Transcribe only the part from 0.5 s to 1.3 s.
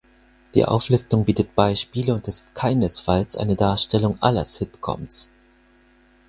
Die Auflistung